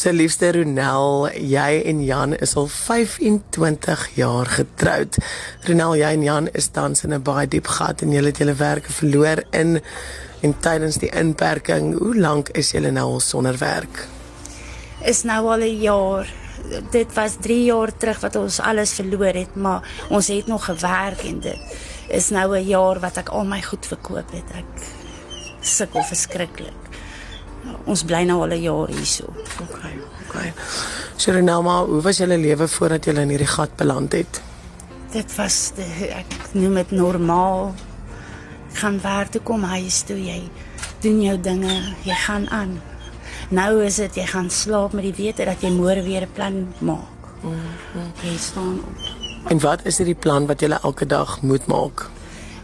[0.00, 5.18] So liefste Ronel, jy en Jan is al 25 jaar getroud.
[5.68, 8.54] Ronel, jy en Jan is tans in 'n baie diep gat en julle het julle
[8.54, 9.82] werke verloor in
[10.40, 11.98] en tydens die inperking.
[11.98, 14.08] Hoe lank is julle nou al sonder werk?
[15.04, 16.26] Is nou al 'n jaar.
[16.90, 21.24] Dit was 3 jaar terug wat ons alles verloor het, maar ons het nog gewerk
[21.24, 21.60] en dit
[22.08, 24.48] is nou 'n jaar wat ek al my goed verkoop het.
[24.54, 24.82] Ek
[25.60, 26.89] sukkel verskriklik.
[27.84, 29.24] Ons bly nou al 'n jaar hierso.
[29.60, 29.98] Okay,
[30.28, 30.52] okay.
[31.16, 34.40] So Ronel, maar hoe was julle lewe voordat julle in hierdie gat beland het?
[35.10, 35.84] Dit was de,
[36.14, 37.74] ek noem dit normaal.
[38.70, 40.42] Ek gaan werk toe kom huis toe jy
[41.00, 42.80] doen jou dinge, jy gaan aan.
[43.50, 46.74] Nou is dit jy gaan slaap met die wete dat jy môre weer 'n plan
[46.78, 47.20] maak.
[47.42, 47.50] Mm
[47.92, 48.12] -hmm.
[48.22, 48.96] Jy staan op.
[49.48, 52.08] En wat is hierdie plan wat julle elke dag moet maak?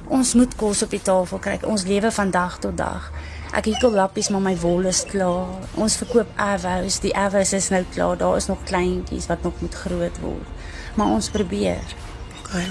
[0.06, 1.58] Ons moet kos op die tafel kry.
[1.62, 3.10] Ons lewe van dag tot dag.
[3.56, 5.48] Ek hekel lappies maar my wol is klaar.
[5.80, 6.98] Ons verkoop avos.
[7.00, 8.18] Die avos is nou klaar.
[8.20, 10.50] Daar is nog kleintjies wat nog moet groot word.
[10.94, 11.94] Maar ons probeer.
[12.42, 12.66] Okay.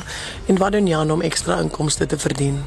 [0.45, 2.61] En wat doen Jan om ekstra inkomste te verdien?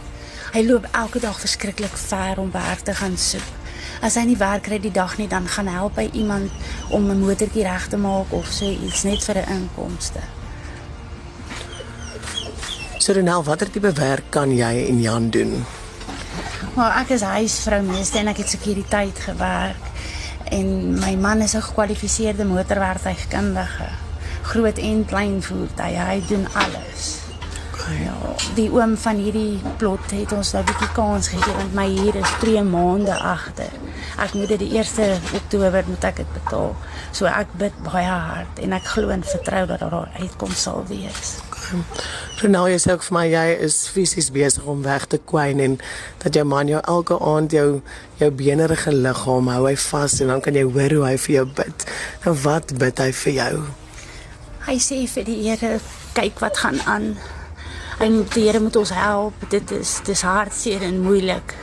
[0.52, 3.54] Hy loop elke dag verskriklik ver om werk te gaan soek.
[4.02, 6.50] As hy nie werk kry die dag nie, dan gaan hy help by iemand
[6.90, 10.20] om 'n motortjie reg te maak of so iets net vir 'n inkomste.
[12.98, 15.64] So Renel, watter tipe werk kan jy en Jan doen?
[16.78, 19.86] Maar ek is huisvrou meeste en ek het sekuriteit gewerk
[20.54, 23.88] en my man is 'n gekwalifiseerde motorwerktuigkundige.
[24.42, 27.18] Groot en klein voertuie, hy doen alles.
[28.04, 28.14] Ja,
[28.54, 32.14] die oom van hierdie plot het ons nou 'n bietjie kans gegee want my huur
[32.14, 33.72] is 3 maande agter.
[34.18, 36.76] Ek moet dit die 1 Oktober moet ek dit betaal.
[37.10, 41.47] So ek bid baie hard en ek glo en vertrou dat daar uitkoms sal wees.
[42.38, 45.74] Renal, jy sê ook vir my jy is fisies besig om weg te kwyn en
[46.22, 47.80] dat jou man jou elke aand jou
[48.20, 51.44] jou benerige liggaam hou hy vas en dan kan jy hoor hoe hy vir jou
[51.60, 51.86] bid.
[52.24, 53.52] Nou wat bid hy vir jou?
[54.68, 55.78] Hy sê vir die Here,
[56.16, 57.12] kyk wat gaan aan.
[57.98, 59.48] Hy moet die Here moet ons help.
[59.50, 61.56] Dit is dis hartseer en moeilik.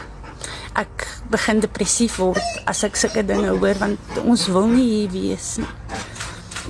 [0.76, 5.56] Ek begin depressief word as ek sulke dinge hoor want ons wil nie hier wees
[5.62, 5.72] nie.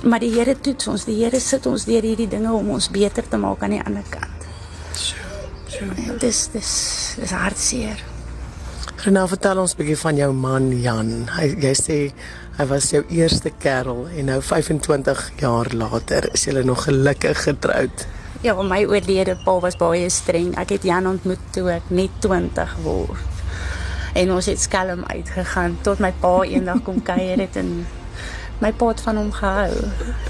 [0.02, 1.04] Maar die Here toets ons.
[1.08, 4.04] Die Here sit ons deur hierdie dinge om ons beter te maak aan die ander
[4.10, 4.44] kant.
[4.92, 5.16] So,
[5.68, 5.88] so.
[6.20, 6.74] Dis dis
[7.20, 8.02] dis hartseer.
[9.06, 11.28] Renal, vertel ons 'n bietjie van jou man Jan.
[11.36, 12.12] Hy jy sê
[12.58, 18.06] hy was jou eerste kerel en nou 25 jaar later is julle nog gelukkig getroud.
[18.42, 20.56] Ja, my oorlede pa was baie streng.
[20.56, 23.18] Ek het Jan ontmoet toe ek net 20 word.
[24.14, 27.86] En ons het skelm uitgegaan tot my pa eendag kom kuier het en
[28.60, 29.72] my pa het van hom gehou.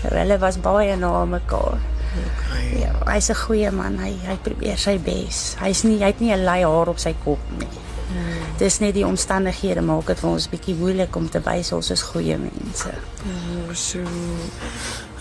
[0.03, 1.79] Hulle was baie na mekaar.
[2.17, 2.81] Okay.
[2.81, 3.99] Ja, hy's 'n goeie man.
[3.99, 5.57] Hy hy probeer sy bes.
[5.61, 7.69] Hy's nie hy het nie 'n lei haar op sy kop nie.
[8.09, 8.57] Hmm.
[8.59, 12.03] Dis net die omstandighede maak dit vir ons bietjie moeilik om te wys ons is
[12.03, 12.93] goeie mense.
[13.27, 13.99] Oh, so.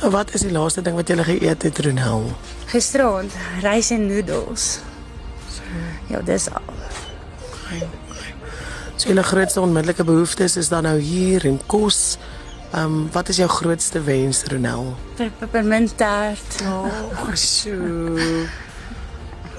[0.10, 2.32] Wat is die laaste ding wat jy geëet het, Ronel?
[2.66, 4.80] Gisterand rys en noedels.
[5.50, 5.64] So.
[6.08, 6.62] Ja, dis al.
[7.66, 7.90] Okay.
[8.96, 12.18] So julle grootste onmiddellike behoeftes is dan nou hier en kos.
[12.76, 14.96] Ehm um, wat is jou grootste wens, Ronel?
[15.40, 16.62] Pepperminttaart.
[16.64, 17.72] Oh, so.
[17.72, 18.46] Ehm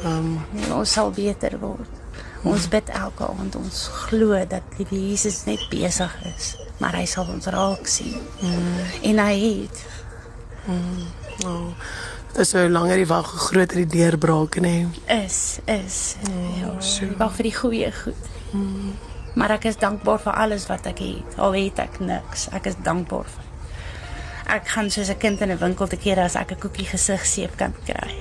[0.04, 1.88] um, ons sal beter word.
[2.42, 7.30] Ons bid elke aand ons glo dat die Jesus net besig is, maar hy sal
[7.32, 8.20] ons raak sien.
[8.44, 8.84] Mm.
[9.10, 9.82] En hy het
[10.66, 11.08] mm.
[11.48, 11.72] oh.
[12.36, 14.76] Dis so langer die wag groter die deurbraak nê.
[15.08, 17.08] Is is oh, ja, so.
[17.16, 18.32] wag vir die goeie goed.
[18.52, 18.92] Mm.
[19.36, 21.36] Maar ek is dankbaar vir alles wat ek het.
[21.36, 23.44] Al het ek niks, ek is dankbaar vir.
[24.56, 27.56] Ek gaan soos 'n kind in 'n winkel te keer as ek 'n koekie gesigseep
[27.56, 28.14] kan kry.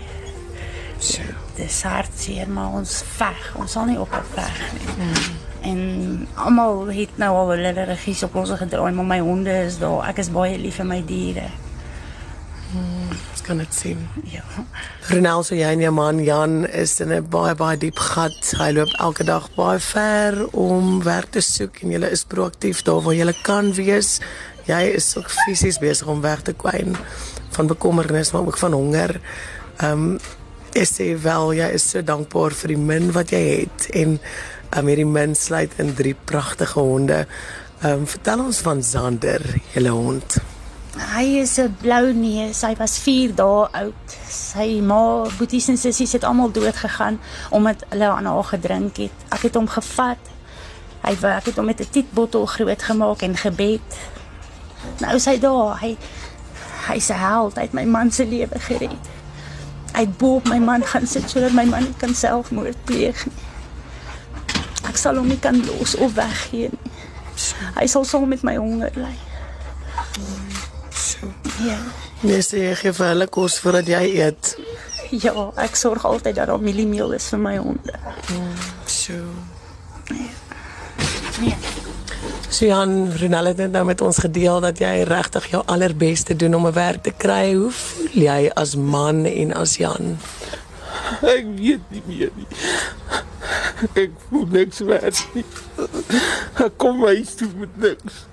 [1.00, 1.22] So.
[1.56, 3.56] Dis hartseer, maar ons veg.
[3.56, 5.06] Ons sal nie ophou veg nie.
[5.06, 5.46] Mm.
[5.66, 10.09] En almal het nou al hulle regies op ons gedraai, maar my honde is daar.
[10.09, 11.47] Ek is baie lief vir my diere.
[12.74, 13.16] Mm,
[13.46, 14.02] kan dit sien.
[14.32, 14.44] Ja.
[15.12, 18.54] Renel se jy en jou man Jan is in 'n baie baie diep gat.
[18.58, 23.02] Hy loop elke dag baie ver om werk te soek en jy is proaktief daar
[23.02, 24.20] waar jy kan wees.
[24.66, 26.97] Jy is ook fisies besig om weg te kwyn
[27.52, 29.22] van bekommernis maar ook van honger.
[29.78, 30.20] Ehm um,
[30.76, 34.20] Ek sê wel jy is so dankbaar vir die min wat jy het en
[34.76, 37.26] um, hierdie min sluit in drie pragtige honde.
[37.82, 39.41] Ehm um, vertel ons van Zander,
[39.74, 40.36] julle hond.
[40.96, 42.62] Hy is 'n blou neus.
[42.62, 44.08] Hy was 4 dae oud.
[44.30, 47.20] Sy ma, boeties en sissies het almal dood gegaan
[47.50, 49.12] omdat hulle aan haar gedrink het.
[49.30, 50.22] Ek het hom gevat.
[51.02, 53.90] Hy ek het hom met 'n tietbottel groot gemaak en gebed.
[55.00, 55.80] Nou is hy daar.
[55.80, 55.97] Hy
[56.88, 57.56] hy's 'n held.
[57.56, 59.16] Hy het my man se lewe gered
[59.96, 63.26] uit bo op my man gaan sit sodat my man kan selfmoord pleeg.
[64.88, 66.91] Ek sal hom nie kan los of weggee nie.
[67.76, 69.16] Hy sal saam met my honger ly.
[71.63, 71.78] Ja.
[72.22, 74.55] Nee, sê jy gee vir hulle kos voordat jy eet.
[75.11, 77.99] Ja, ek sorg altyd dat daar mieliemeel is vir my honde.
[78.90, 79.13] So.
[80.09, 80.31] Nee.
[82.49, 86.55] So Jan Ronald het net nou met ons gedeel dat jy regtig jou allerbeste doen
[86.55, 87.53] om 'n werk te kry.
[87.53, 90.17] Hoe voel jy as man en as Jan?
[91.22, 92.47] Ek weet nie meer nie.
[93.93, 95.46] Ek voel niks werd nie.
[96.66, 98.25] Ek kom huis toe met niks.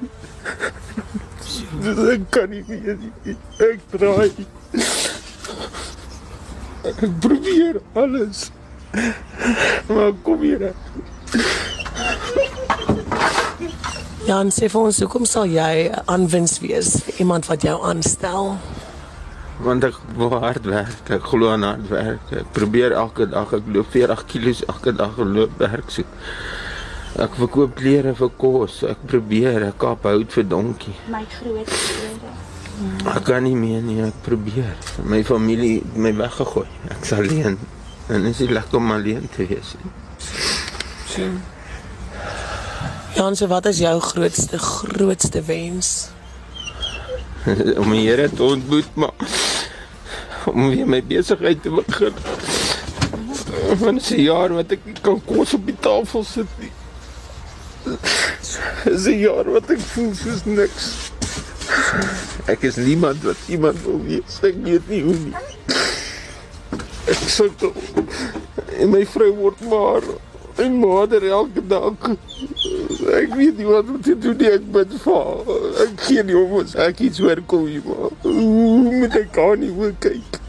[2.12, 3.36] Ek kan nie meer nie.
[3.62, 4.30] Ek draai.
[6.82, 8.50] Ek probeer alles.
[9.88, 10.72] Maar kom hier.
[14.26, 18.52] Jan sê vir ons, hoekom sal jy aanwins wees vir iemand wat jou aanstel?
[19.62, 21.10] Want ek wil hard werk.
[21.10, 22.30] Ek glo aan hard werk.
[22.34, 23.50] Ek probeer elke dag.
[23.58, 26.06] Ek loop 40 km elke dag en loop werk so.
[27.20, 28.82] Ek verkoop klere vir kos.
[28.88, 29.68] Ek probeer.
[29.68, 30.94] Ek kap hout vir donkie.
[31.12, 32.32] My groot vrede.
[33.12, 34.72] Ek kan nie meer nie, ek probeer.
[35.04, 36.66] My familie het my weggegooi.
[36.94, 37.58] Ek's alleen.
[38.08, 39.92] En dit is nie lekker om alleen te wees nie.
[43.12, 46.10] Jan, so wat is jou grootste grootste wens?
[47.82, 49.12] om die Here te ontmoet, maar
[50.48, 52.16] om weer my besigheid te begin.
[53.78, 56.72] Want dit 'n jaar wat ek nie kan kos op die tafel sit nie.
[57.84, 61.10] Dit is 'n jaar wat ek voel soos niks.
[62.46, 64.38] Ek is niemand wat iemand wil wees.
[64.42, 65.34] Ek weet nie hoe nie.
[67.06, 67.72] Ek sukkel.
[68.78, 70.02] En my vrou word maar
[70.56, 71.94] en moeder elke dag.
[73.22, 74.50] Ek weet nie wat om te doen nie.
[74.50, 75.56] Ek bid vir.
[75.86, 78.14] Ek gee nie om as ek iets hoor kom hier maar.
[78.22, 80.41] Hoe moet ek kan nie wil kyk.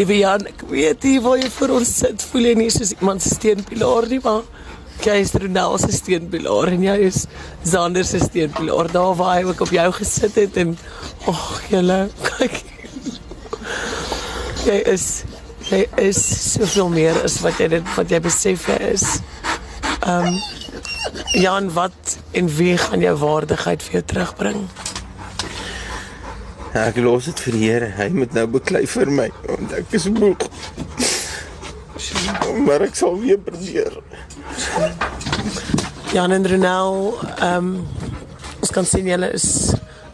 [0.00, 2.22] Liewe Jan, ek weet nie waar jy vir ons sit.
[2.30, 4.46] Voel jy nie soos iemand se steunpilaar nie, maar
[5.04, 7.18] jy is Ronel se steunpilaar en jy is
[7.68, 8.88] Zander se steunpilaar.
[8.94, 10.72] Daar waar hy ook op jou gesit het en
[11.26, 11.98] ag, oh, julle,
[12.30, 12.56] kyk.
[14.64, 15.06] Jy is
[15.68, 16.22] jy is
[16.54, 19.04] soveel meer as wat jy dit wat jy besef jy is.
[20.00, 20.40] Ehm um,
[21.36, 24.64] Jan, wat en wie gaan jou waardigheid vir jou terugbring?
[26.78, 27.90] Ek los dit vir die Here.
[27.98, 30.44] Hy moet nou beklei vir my want ek is moeg.
[32.66, 33.98] Maar ek sal weer probeer.
[36.14, 37.00] Jan en Ronel,
[37.38, 37.72] ehm um,
[38.60, 39.46] ons kan sien julle is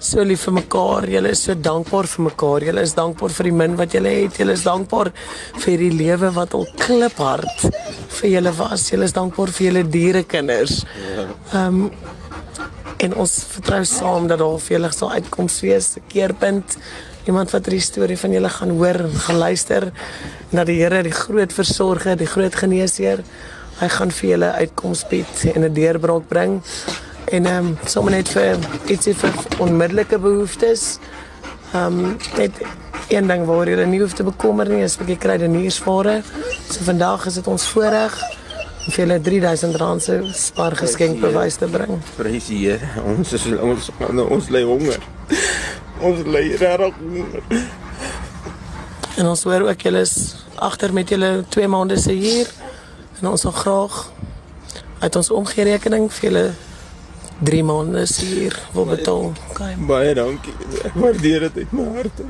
[0.01, 1.07] so lief vir mekaar.
[1.11, 2.67] Julle is so dankbaar vir mekaar.
[2.71, 4.41] Julle is dankbaar vir die min wat julle het.
[4.41, 5.13] Julle is dankbaar
[5.65, 7.67] vir die lewe wat al kliphard
[8.19, 8.91] vir julle was.
[8.93, 10.85] Julle is dankbaar vir julle dierekinders.
[11.53, 12.15] Ehm um,
[12.97, 16.77] en ons vertrou saam dat daar vir julle sal uitkoms wees, 'n keerpunt.
[17.27, 19.83] Iemand wat die storie van julle gaan hoor en gaan luister
[20.51, 23.25] en dat die Here die groot versorger, die groot geneesheer,
[23.81, 26.63] hy gaan vir julle uitkoms bied en 'n deurbraak bring.
[27.25, 28.57] En ehm um, sommer net vir
[28.87, 30.99] ietsie vir onmiddellike behoeftes.
[31.75, 32.53] Ehm um, net
[33.09, 36.23] een ding waar jy nie hoef te bekommer nie, is 'n bietjie kruideniersware.
[36.71, 38.36] So vandag is dit ons voorreg
[38.87, 41.99] vir julle R3000 se spaargeskenk bewys te bring.
[42.17, 42.91] Prys die Here.
[43.07, 43.91] Ons is ons
[44.27, 45.03] ons lê honger.
[46.05, 47.65] Ons lê regtig honger.
[49.17, 50.15] En ons hoor ook julle is
[50.61, 52.53] agter met julle 2 maande se huur
[53.21, 53.99] en ons wil graag
[54.99, 56.47] uit ons omgerekening vir julle
[57.51, 59.33] 3 maande se huur wil betaal.
[59.51, 59.75] Okay.
[59.89, 60.55] Baie dankie.
[60.85, 62.23] Ek waardeer dit uit my hart.